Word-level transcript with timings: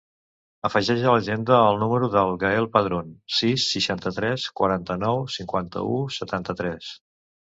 Afegeix 0.67 1.01
a 1.07 1.11
l'agenda 1.15 1.57
el 1.65 1.77
número 1.81 2.07
del 2.15 2.31
Gael 2.43 2.69
Padron: 2.77 3.11
sis, 3.41 3.67
seixanta-tres, 3.75 4.45
quaranta-nou, 4.61 5.23
cinquanta-u, 5.37 5.99
setanta-tres. 6.19 6.91